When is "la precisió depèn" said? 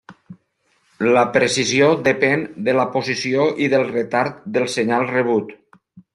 1.17-2.47